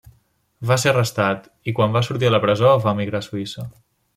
Va 0.69 0.77
ser 0.83 0.89
arrestat 0.91 1.45
i, 1.49 1.75
quan 1.81 1.93
va 1.99 2.03
sortir 2.09 2.27
de 2.27 2.35
la 2.37 2.43
presó, 2.49 2.73
va 2.87 2.99
emigrar 2.99 3.25
a 3.25 3.27
Suïssa. 3.29 3.69